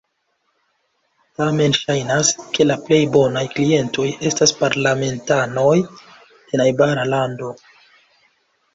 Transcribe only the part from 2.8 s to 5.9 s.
plej bonaj klientoj estas parlamentanoj